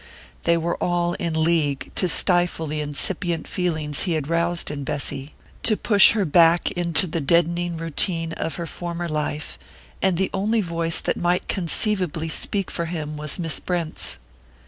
They 0.45 0.57
were 0.57 0.77
all 0.83 1.13
in 1.19 1.43
league 1.43 1.91
to 1.93 2.07
stifle 2.09 2.65
the 2.65 2.79
incipient 2.79 3.47
feelings 3.47 4.01
he 4.01 4.13
had 4.13 4.27
roused 4.27 4.71
in 4.71 4.83
Bessy, 4.83 5.35
to 5.61 5.77
push 5.77 6.13
her 6.13 6.25
back 6.25 6.71
into 6.71 7.05
the 7.05 7.21
deadening 7.21 7.77
routine 7.77 8.33
of 8.33 8.55
her 8.55 8.65
former 8.65 9.07
life, 9.07 9.59
and 10.01 10.17
the 10.17 10.31
only 10.33 10.61
voice 10.61 10.99
that 11.01 11.17
might 11.17 11.47
conceivably 11.47 12.29
speak 12.29 12.71
for 12.71 12.85
him 12.85 13.15
was 13.15 13.37
Miss 13.37 13.59
Brent's. 13.59 14.17